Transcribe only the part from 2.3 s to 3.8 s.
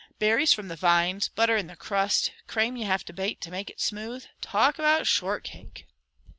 crame you have to bate to make it